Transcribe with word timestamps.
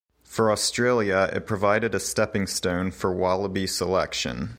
For 0.23 0.51
Australia, 0.51 1.29
it 1.31 1.45
provided 1.45 1.93
a 1.93 1.99
stepping 1.99 2.47
stone 2.47 2.89
for 2.89 3.13
Wallaby 3.13 3.67
selection. 3.67 4.49